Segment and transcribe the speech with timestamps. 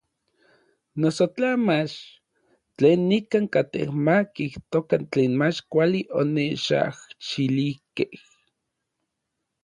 [1.01, 1.95] Noso tla mach,
[2.77, 8.13] tlen nikan katej ma kijtokan tlen mach kuali onechajxilijkej.